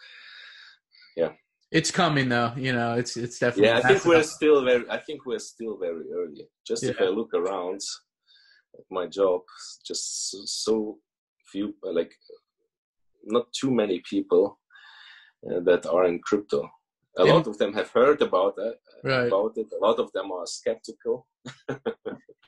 [1.16, 1.32] yeah.
[1.72, 4.98] It's coming though you know it's it's definitely yeah i think we're still very i
[4.98, 6.48] think we're still very early.
[6.66, 6.90] Just yeah.
[6.90, 7.80] if i look around
[8.78, 9.40] at my job
[9.87, 10.98] just so, so
[11.50, 12.12] few like
[13.24, 14.59] not too many people
[15.50, 16.68] uh, that are in crypto.
[17.18, 19.26] A lot of them have heard about it right.
[19.26, 19.66] about it.
[19.72, 21.26] A lot of them are skeptical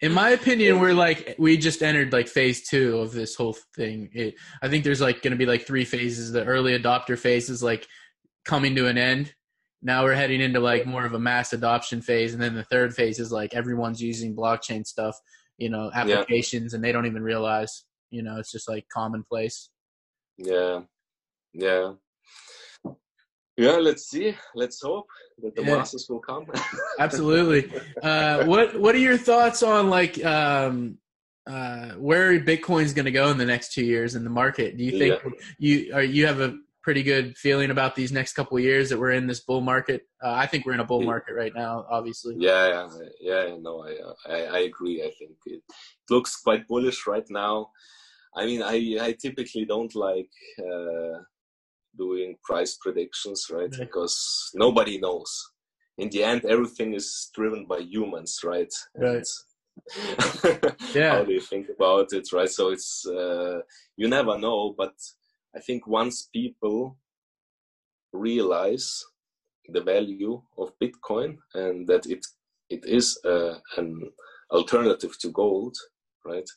[0.01, 4.11] in my opinion we're like we just entered like phase two of this whole thing.
[4.13, 6.33] It, i think there's like going to be like three phases.
[6.33, 7.87] The early adopter phase is like
[8.45, 9.35] coming to an end.
[9.83, 12.95] Now we're heading into like more of a mass adoption phase and then the third
[12.95, 15.17] phase is like everyone's using blockchain stuff
[15.57, 16.77] you know applications yeah.
[16.77, 19.71] and they don't even realize you know it's just like commonplace.
[20.37, 20.83] Yeah.
[21.53, 21.95] Yeah
[23.59, 24.37] yeah, let's see.
[24.55, 25.09] Let's hope
[25.43, 25.77] that the yeah.
[25.77, 26.47] masses will come.
[26.99, 27.71] Absolutely.
[28.03, 30.99] Uh, what What are your thoughts on like um,
[31.47, 34.77] uh, where Bitcoin's going to go in the next two years in the market?
[34.77, 35.31] Do you think yeah.
[35.59, 38.99] you are you have a pretty good feeling about these next couple of years that
[38.99, 40.03] we're in this bull market?
[40.23, 42.37] Uh, I think we're in a bull market right now, obviously.
[42.39, 42.89] Yeah,
[43.21, 43.57] yeah, yeah.
[43.61, 45.03] No, I, I, I agree.
[45.03, 45.63] I think it
[46.09, 47.71] looks quite bullish right now.
[48.37, 51.19] I mean, I, I typically don't like uh,
[51.99, 53.71] doing price predictions, right?
[53.79, 55.31] Because nobody knows.
[55.99, 58.73] In the end, everything is driven by humans, right?
[58.95, 59.27] Right.
[60.95, 61.17] yeah.
[61.17, 62.49] How do you think about it, right?
[62.49, 63.61] So it's uh,
[63.97, 64.95] you never know, but
[65.55, 66.97] I think once people
[68.13, 69.05] realize
[69.69, 72.25] the value of Bitcoin and that it
[72.71, 74.11] it is uh, an
[74.51, 75.77] alternative to gold,
[76.25, 76.49] right?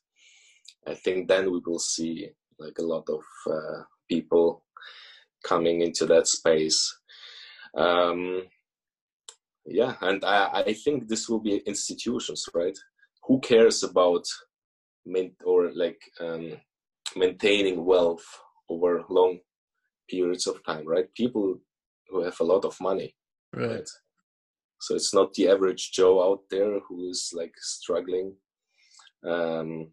[0.88, 4.64] I think then we will see like a lot of uh, people
[5.44, 6.98] coming into that space.
[7.76, 8.44] Um,
[9.66, 12.78] yeah, and I, I think this will be institutions, right?
[13.28, 14.26] Who cares about
[15.06, 16.54] main, or like um,
[17.16, 18.26] maintaining wealth
[18.70, 19.40] over long
[20.10, 21.14] periods of time, right?
[21.16, 21.60] People
[22.10, 23.16] who have a lot of money,
[23.54, 23.70] right?
[23.70, 23.90] right?
[24.80, 28.34] So it's not the average Joe out there who is like struggling.
[29.24, 29.92] Um,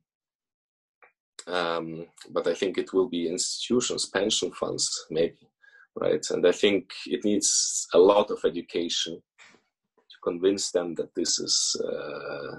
[1.48, 5.48] um, but I think it will be institutions, pension funds, maybe,
[5.96, 6.24] right?
[6.30, 11.76] And I think it needs a lot of education to convince them that this is
[11.84, 12.56] uh,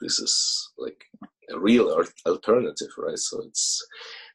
[0.00, 1.04] this is like
[1.50, 3.18] a real alternative, right?
[3.18, 3.86] So it's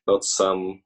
[0.06, 0.84] not some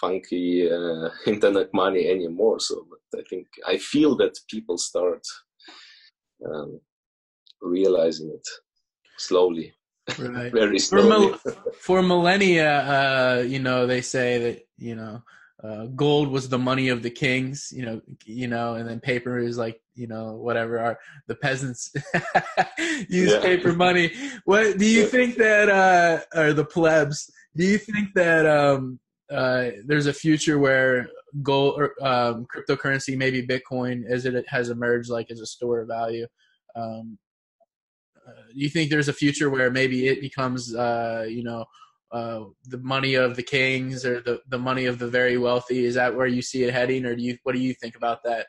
[0.00, 2.60] funky uh, internet money anymore.
[2.60, 5.22] So I think I feel that people start
[6.46, 6.80] um,
[7.60, 8.46] realizing it
[9.18, 9.74] slowly.
[10.18, 10.52] Right.
[10.52, 11.38] Very slowly.
[11.38, 15.22] For, for millennia, uh, you know, they say that you know
[15.64, 19.38] uh, gold was the money of the kings, you know, you know, and then paper
[19.38, 20.78] is like, you know, whatever.
[20.78, 21.90] Our the peasants
[23.08, 23.40] use yeah.
[23.40, 24.12] paper money.
[24.44, 27.30] What do you think that, uh, or the plebs?
[27.56, 29.00] Do you think that um,
[29.32, 31.08] uh, there's a future where
[31.42, 35.88] gold or um, cryptocurrency, maybe Bitcoin, as it has emerged like as a store of
[35.88, 36.26] value?
[36.76, 37.16] Um,
[38.26, 41.64] do you think there's a future where maybe it becomes, uh, you know,
[42.12, 45.84] uh, the money of the kings or the, the money of the very wealthy?
[45.84, 48.22] Is that where you see it heading, or do you what do you think about
[48.24, 48.46] that?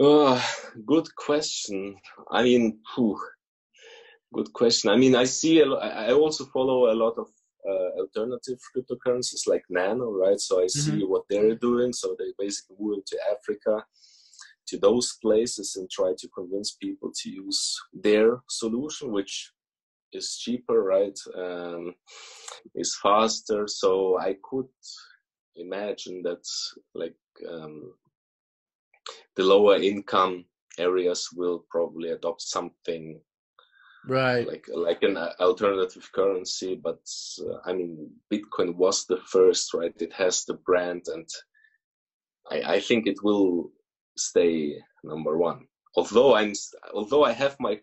[0.00, 0.40] Uh,
[0.86, 1.96] good question.
[2.30, 3.18] I mean, whew,
[4.32, 4.90] good question.
[4.90, 5.62] I mean, I see.
[5.62, 7.28] I also follow a lot of
[7.68, 10.40] uh, alternative cryptocurrencies like Nano, right?
[10.40, 11.10] So I see mm-hmm.
[11.10, 11.92] what they're doing.
[11.92, 13.84] So they basically move to Africa,
[14.68, 19.52] to those places, and try to convince people to use their solution, which
[20.12, 21.18] is cheaper, right?
[21.36, 21.94] Um,
[22.74, 23.66] is faster.
[23.66, 24.68] So I could
[25.56, 26.44] imagine that
[26.94, 27.16] like
[27.48, 27.94] um,
[29.36, 30.44] the lower income
[30.78, 33.20] areas will probably adopt something
[34.06, 37.00] right like like an alternative currency but
[37.40, 41.28] uh, i mean bitcoin was the first right it has the brand and
[42.50, 43.70] i i think it will
[44.16, 46.52] stay number one although i'm
[46.94, 47.80] although i have my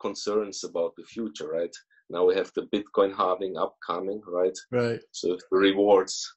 [0.00, 1.74] concerns about the future, right?
[2.08, 4.56] Now we have the Bitcoin halving upcoming, right?
[4.70, 5.00] Right.
[5.12, 6.32] So if the rewards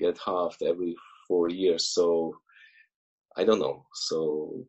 [0.00, 0.94] get halved every
[1.28, 2.34] four years, so
[3.36, 3.84] I don't know.
[3.94, 4.64] So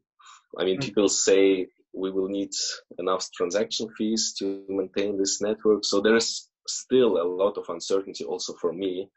[0.60, 0.84] I mean, mm.
[0.84, 2.52] people say we will need
[3.00, 5.86] enough transaction fees to maintain this network.
[5.86, 9.10] So there's still a lot of uncertainty also for me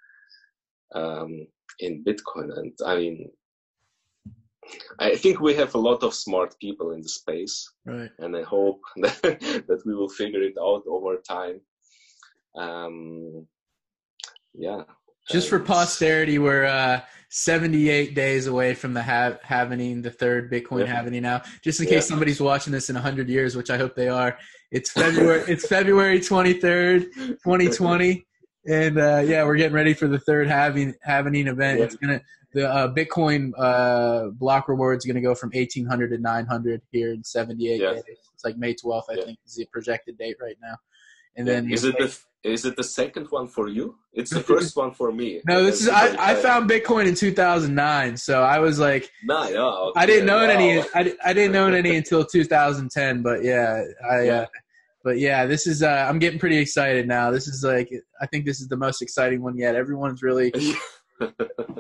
[0.94, 1.46] um,
[1.80, 2.56] in Bitcoin.
[2.56, 3.30] And I mean,
[4.98, 8.10] I think we have a lot of smart people in the space, right.
[8.18, 11.60] and I hope that, that we will figure it out over time.
[12.56, 13.46] Um,
[14.54, 14.82] yeah.
[15.30, 17.00] Just for posterity, we're uh,
[17.30, 20.94] 78 days away from the ha- happening, the third Bitcoin yeah.
[20.94, 21.42] happening now.
[21.62, 22.00] Just in case yeah.
[22.00, 24.38] somebody's watching this in 100 years, which I hope they are.
[24.70, 25.44] It's February.
[25.48, 28.26] it's February 23rd, 2020,
[28.68, 31.78] and uh, yeah, we're getting ready for the third halving happening event.
[31.78, 31.84] Yeah.
[31.84, 32.20] It's gonna
[32.56, 37.12] the uh, Bitcoin uh, block reward is going to go from 1800 to 900 here
[37.12, 38.02] in 78 days.
[38.32, 39.24] It's like May 12th, I yeah.
[39.26, 40.74] think, is the projected date right now.
[41.36, 43.96] And then is it the is it the second one for you?
[44.14, 45.42] It's the first one for me.
[45.46, 49.60] No, this is I, I found Bitcoin in 2009, so I was like, nah, yeah,
[49.60, 50.00] okay.
[50.00, 50.50] I didn't know wow.
[50.50, 50.80] any.
[50.80, 54.22] I, I didn't know any until 2010, but yeah, I.
[54.22, 54.32] Yeah.
[54.40, 54.46] Uh,
[55.04, 55.82] but yeah, this is.
[55.82, 57.30] Uh, I'm getting pretty excited now.
[57.30, 57.90] This is like,
[58.20, 59.76] I think this is the most exciting one yet.
[59.76, 60.52] Everyone's really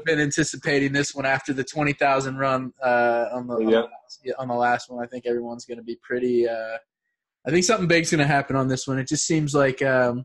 [0.04, 3.78] been anticipating this one after the 20,000 run uh, on, the, yeah.
[3.78, 3.88] on,
[4.24, 5.04] the, on the last one.
[5.04, 6.48] I think everyone's going to be pretty.
[6.48, 6.78] Uh,
[7.46, 8.98] I think something big's going to happen on this one.
[8.98, 10.24] It just seems like um,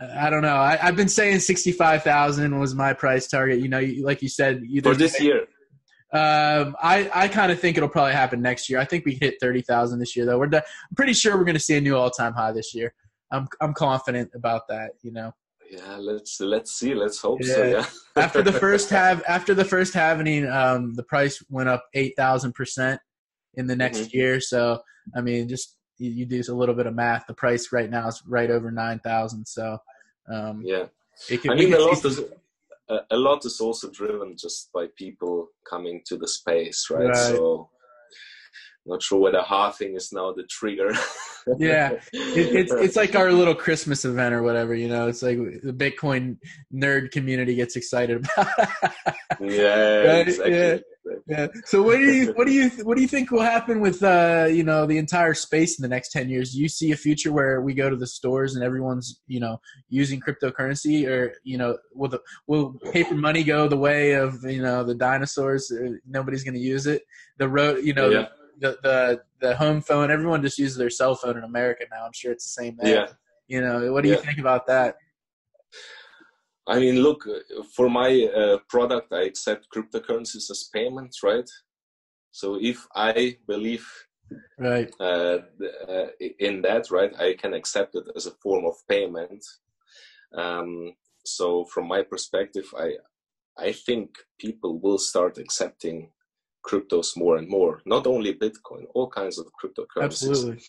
[0.00, 0.56] I don't know.
[0.56, 3.60] I, have been saying sixty-five thousand was my price target.
[3.60, 5.46] You know, like you said, you, for this year.
[6.10, 8.78] Um, I I kind of think it'll probably happen next year.
[8.78, 10.38] I think we hit thirty thousand this year, though.
[10.38, 10.62] We're I'm
[10.96, 12.94] pretty sure we're going to see a new all-time high this year.
[13.30, 14.92] I'm I'm confident about that.
[15.02, 15.32] You know.
[15.70, 16.94] Yeah, let's let's see.
[16.94, 17.54] Let's hope yeah.
[17.54, 17.64] so.
[17.64, 17.86] Yeah.
[18.16, 22.54] after the first half, after the first halving, um, the price went up eight thousand
[22.54, 23.00] percent
[23.54, 24.16] in the next mm-hmm.
[24.16, 24.40] year.
[24.40, 24.80] So
[25.14, 27.26] I mean, just you, you, do a little bit of math.
[27.26, 29.46] The price right now is right over nine thousand.
[29.46, 29.78] So
[30.32, 30.86] um, yeah,
[31.28, 32.20] can, I mean a lot is
[33.10, 37.08] a lot is also driven just by people coming to the space, right?
[37.08, 37.16] right.
[37.16, 37.68] So
[38.88, 40.92] not sure whether halving is now the trigger.
[41.58, 44.74] yeah, it, it's it's like our little Christmas event or whatever.
[44.74, 46.38] You know, it's like the Bitcoin
[46.74, 48.48] nerd community gets excited about.
[49.40, 50.28] yeah, right?
[50.28, 50.54] exactly.
[50.54, 50.78] Yeah.
[51.26, 51.48] Yeah.
[51.64, 54.46] So what do you what do you what do you think will happen with uh
[54.50, 56.52] you know the entire space in the next ten years?
[56.52, 59.60] Do you see a future where we go to the stores and everyone's you know
[59.88, 64.62] using cryptocurrency, or you know will the will paper money go the way of you
[64.62, 65.70] know the dinosaurs?
[65.70, 67.02] Uh, nobody's going to use it.
[67.38, 68.26] The road you know yeah
[68.60, 70.10] the, the the home phone.
[70.10, 72.04] Everyone just uses their cell phone in America now.
[72.04, 72.94] I'm sure it's the same there.
[72.94, 73.06] Yeah.
[73.46, 74.16] You know, what do yeah.
[74.16, 74.96] you think about that?
[76.66, 77.26] I mean, look,
[77.74, 81.48] for my uh, product, I accept cryptocurrencies as payments, right?
[82.30, 83.86] So if I believe
[84.58, 85.38] right uh,
[85.88, 86.06] uh,
[86.38, 89.42] in that, right, I can accept it as a form of payment.
[90.36, 90.92] Um,
[91.24, 92.96] so from my perspective, I
[93.56, 96.10] I think people will start accepting
[96.68, 97.80] cryptos more and more.
[97.86, 100.30] Not only Bitcoin, all kinds of cryptocurrencies.
[100.30, 100.62] Absolutely.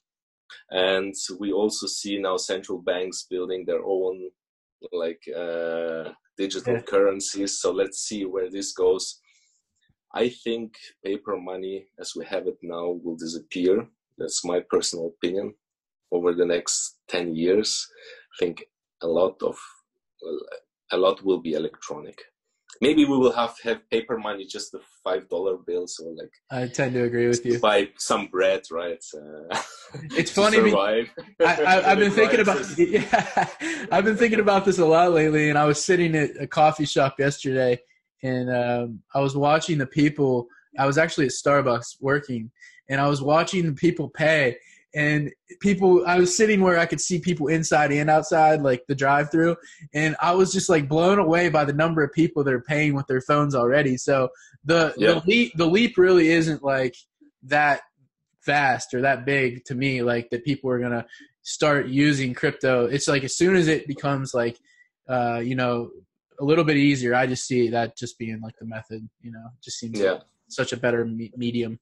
[0.71, 4.15] And we also see now central banks building their own
[4.91, 6.05] like uh,
[6.37, 6.81] digital yeah.
[6.81, 7.59] currencies.
[7.61, 9.19] So let's see where this goes.
[10.13, 10.73] I think
[11.05, 13.87] paper money, as we have it now, will disappear.
[14.17, 15.53] That's my personal opinion.
[16.11, 17.87] Over the next ten years,
[18.33, 18.63] I think
[19.03, 19.55] a lot of
[20.91, 22.17] a lot will be electronic
[22.81, 26.31] maybe we will have have paper money, just the five dollar bills or like.
[26.51, 27.59] I tend to agree with you.
[27.59, 29.03] Buy some bread, right?
[29.13, 29.61] Uh,
[30.11, 30.57] it's funny.
[30.73, 31.07] I,
[31.43, 32.65] have been thinking about.
[32.77, 33.47] Yeah,
[33.91, 36.85] I've been thinking about this a lot lately, and I was sitting at a coffee
[36.85, 37.79] shop yesterday,
[38.23, 40.47] and um, I was watching the people.
[40.77, 42.51] I was actually at Starbucks working,
[42.89, 44.57] and I was watching the people pay,
[44.95, 48.95] and people i was sitting where i could see people inside and outside like the
[48.95, 49.55] drive through
[49.93, 52.95] and i was just like blown away by the number of people that are paying
[52.95, 54.29] with their phones already so
[54.65, 55.13] the yeah.
[55.13, 56.95] the leap the leap really isn't like
[57.43, 57.81] that
[58.41, 61.05] fast or that big to me like that people are gonna
[61.43, 64.57] start using crypto it's like as soon as it becomes like
[65.07, 65.89] uh you know
[66.39, 69.45] a little bit easier i just see that just being like the method you know
[69.63, 70.13] just seems yeah.
[70.13, 71.79] like such a better me- medium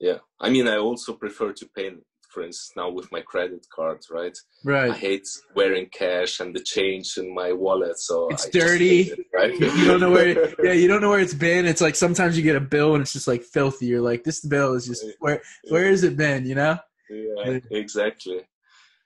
[0.00, 0.18] yeah.
[0.40, 1.90] I mean i also prefer to pay
[2.36, 4.36] for instance now with my credit card right?
[4.62, 4.90] Right.
[4.90, 9.00] I hate wearing cash and the change in my wallet so it's I dirty.
[9.02, 9.58] it, right?
[9.58, 11.64] You don't know where yeah you don't know where it's been.
[11.64, 13.86] It's like sometimes you get a bill and it's just like filthy.
[13.86, 15.40] You're like this bill is just where
[15.70, 16.44] where has it been?
[16.44, 16.78] You know?
[17.08, 18.40] Yeah exactly.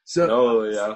[0.04, 0.94] So no yeah.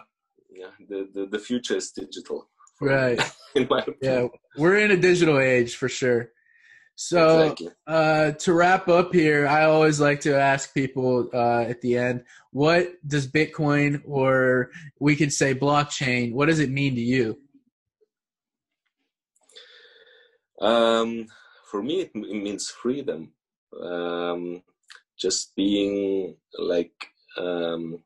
[0.50, 2.48] Yeah the the, the future is digital.
[2.80, 3.20] Right.
[3.54, 4.26] In my yeah.
[4.58, 6.30] we're in a digital age for sure
[6.96, 7.68] so, exactly.
[7.86, 12.24] uh, to wrap up here, I always like to ask people uh, at the end,
[12.52, 14.70] what does Bitcoin or
[15.00, 17.38] we could say blockchain, what does it mean to you?
[20.60, 21.26] Um,
[21.70, 23.32] for me, it, it means freedom.
[23.82, 24.62] Um,
[25.18, 26.94] just being like
[27.36, 28.02] um,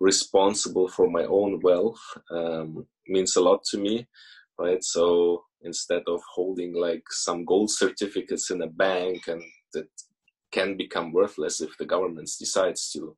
[0.00, 2.00] responsible for my own wealth
[2.30, 4.06] um, means a lot to me,
[4.58, 4.82] right?
[4.82, 9.42] So instead of holding like some gold certificates in a bank and
[9.72, 9.88] that
[10.52, 13.16] can become worthless if the government decides to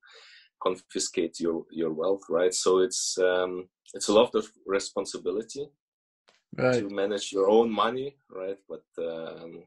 [0.63, 5.69] confiscate your your wealth right so it's um it's a lot of responsibility
[6.57, 6.81] right.
[6.81, 9.63] to manage your own money right but um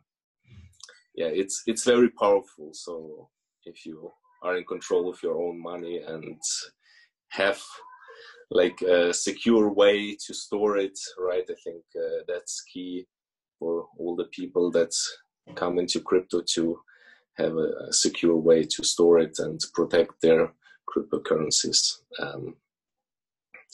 [1.16, 3.30] yeah it's it's very powerful so
[3.66, 4.12] if you
[4.42, 6.42] are in control of your own money and
[7.30, 7.62] have
[8.52, 13.06] like a secure way to store it right i think uh, that's key
[13.60, 14.94] for all the people that
[15.56, 16.80] come into crypto to
[17.38, 20.54] have a, secure way to store it and protect their
[20.90, 22.56] cryptocurrencies um,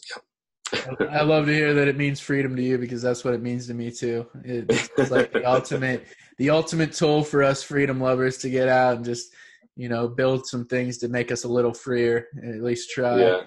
[0.10, 1.08] yeah.
[1.12, 3.68] I love to hear that it means freedom to you because that's what it means
[3.68, 4.28] to me too.
[4.44, 6.08] It's like the ultimate,
[6.38, 9.34] the ultimate tool for us freedom lovers to get out and just,
[9.76, 12.28] you know, build some things to make us a little freer.
[12.44, 13.20] At least try.
[13.20, 13.42] Yeah.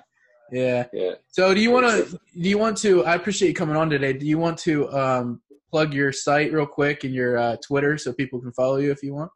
[0.50, 0.86] Yeah.
[0.92, 1.12] Yeah.
[1.28, 2.18] So do you want to?
[2.40, 3.04] Do you want to?
[3.04, 4.12] I appreciate you coming on today.
[4.12, 5.40] Do you want to um,
[5.70, 9.02] plug your site real quick and your uh, Twitter so people can follow you if
[9.02, 9.30] you want?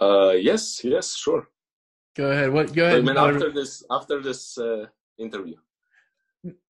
[0.00, 0.82] Uh, yes.
[0.82, 1.14] Yes.
[1.14, 1.48] Sure.
[2.16, 2.52] Go ahead.
[2.52, 2.72] What?
[2.74, 2.98] Go ahead.
[2.98, 4.86] I mean, after this, after this uh,
[5.18, 5.56] interview.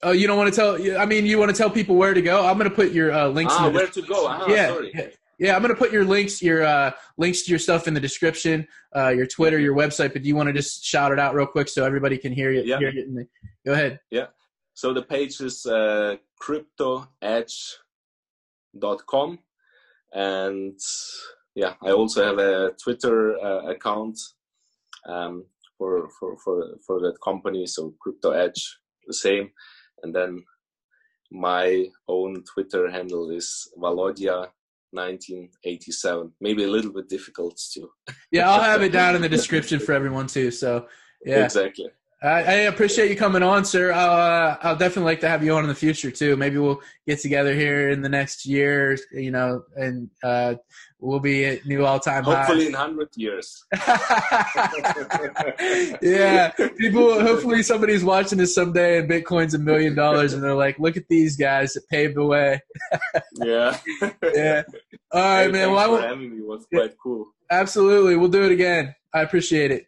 [0.02, 1.00] Oh, you don't want to tell?
[1.00, 2.46] I mean, you want to tell people where to go?
[2.46, 3.54] I'm going to put your uh, links.
[3.56, 4.26] Ah, in the where to go?
[4.28, 5.12] Ah, yeah, sorry.
[5.38, 5.54] Yeah.
[5.54, 8.66] I'm going to put your links, your uh, links to your stuff in the description,
[8.94, 10.12] uh, your Twitter, your website.
[10.12, 12.50] But do you want to just shout it out real quick so everybody can hear
[12.50, 12.62] you?
[12.62, 12.78] Yeah.
[12.78, 13.26] Hear it in the,
[13.64, 14.00] go ahead.
[14.10, 14.26] Yeah.
[14.74, 19.38] So the page is uh, cryptoedge.com.
[20.12, 20.78] And
[21.54, 24.18] yeah, I also have a Twitter uh, account
[25.08, 25.46] um,
[25.78, 27.66] for, for, for, for that company.
[27.66, 29.50] So Crypto Edge, the same.
[30.02, 30.44] And then
[31.30, 34.48] my own Twitter handle is Valodia.
[34.94, 37.88] 1987 maybe a little bit difficult to
[38.30, 40.50] Yeah, I'll have it down in the description for everyone too.
[40.50, 40.86] So
[41.24, 41.88] yeah, exactly
[42.24, 43.92] I, I appreciate you coming on, sir.
[43.92, 46.36] I'll, uh, I'll definitely like to have you on in the future too.
[46.36, 50.54] Maybe we'll get together here in the next year, you know, and uh,
[50.98, 53.66] we'll be at new all-time hopefully in 100 years
[56.00, 57.20] yeah, people.
[57.20, 61.08] Hopefully, somebody's watching this someday, and Bitcoin's a million dollars, and they're like, "Look at
[61.08, 62.62] these guys that paved the way."
[63.34, 63.76] yeah
[64.34, 64.62] Yeah.
[65.12, 65.72] All right, Hey, man.
[65.72, 66.42] Well, I thanks for will, having me.
[66.42, 68.94] Was quite cool absolutely, we'll do it again.
[69.12, 69.86] I appreciate it.